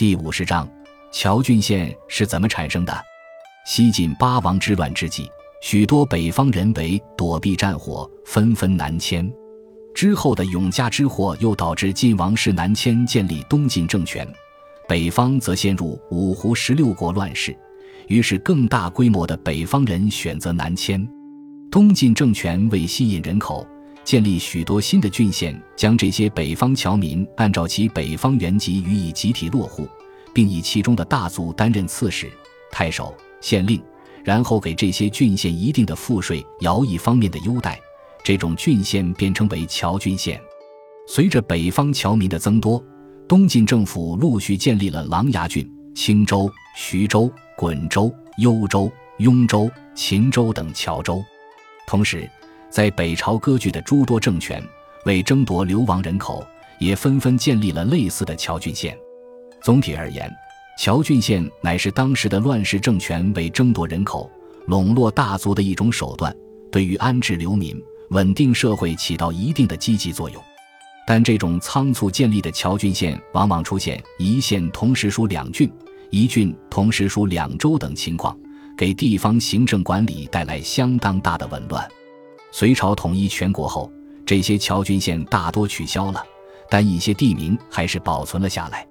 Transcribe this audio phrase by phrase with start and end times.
[0.00, 0.66] 第五十章，
[1.12, 3.04] 侨郡县是怎么产生的？
[3.66, 5.28] 西晋八王之乱之际，
[5.60, 9.30] 许多北方人为躲避战火，纷纷南迁。
[9.94, 14.26] 之后的永嘉之祸又导致晋王室南迁，建立东晋政权。
[14.88, 17.54] 北方则陷入五胡十六国乱世，
[18.08, 21.06] 于是更大规模的北方人选择南迁。
[21.70, 23.66] 东晋政权为吸引人口，
[24.04, 29.88] 建立许多新的郡县，将这些北方侨民按照其北方原籍予以集体落户，
[30.34, 32.30] 并以其中的大族担任刺史、
[32.72, 33.80] 太守、县令，
[34.24, 37.78] 然后给这些郡县一定的赋税、徭役方面的优待。
[38.24, 40.40] 这种郡县便称为侨郡县。
[41.06, 42.82] 随着北方侨民的增多，
[43.28, 51.22] 东晋政府陆续建立了琅琊郡、青州、徐州、滚州、幽州、雍州、秦州等侨州。
[51.86, 52.28] 同时，
[52.70, 54.62] 在北朝割据的诸多政权
[55.04, 56.46] 为争夺流亡人口，
[56.78, 58.96] 也纷纷建立了类似的侨郡县。
[59.60, 60.30] 总体而言，
[60.78, 64.30] 侨郡县乃是当时的乱世政权为争夺人口、
[64.66, 66.34] 笼络大族的一种手段，
[66.70, 67.76] 对于安置流民。
[68.10, 70.42] 稳定社会起到一定的积极作用，
[71.06, 75.72] 但这种仓促建立的侨郡县往往出现一县同时属两郡、
[76.10, 78.36] 一郡同时属两州等情况，
[78.76, 81.88] 给地方行政管理带来相当大的紊乱。
[82.52, 83.90] 隋朝统一全国后，
[84.26, 86.24] 这些侨郡县大多取消了，
[86.68, 88.86] 但一些地名还是保存了下来。